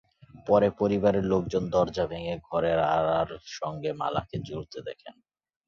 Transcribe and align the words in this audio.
পরে 0.47 0.67
পরিবারের 0.79 1.25
লোকজন 1.25 1.63
দরজা 1.69 2.05
ভেঙে 2.07 2.35
ঘরের 2.47 2.79
আড়ার 2.91 3.29
সঙ্গে 3.57 3.91
মালাকে 3.93 4.37
ঝুলতে 4.47 4.79
দেখেন। 4.87 5.15